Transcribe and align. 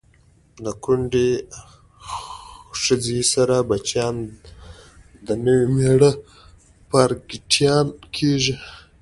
د 0.63 0.65
کونډی 0.83 1.29
خځی 2.81 3.19
سره 3.33 3.55
بچیان 3.69 4.15
د 5.27 5.29
نوي 5.45 5.65
میړه 5.75 6.11
پارکټیان 6.89 7.87
کیږي 8.15 8.55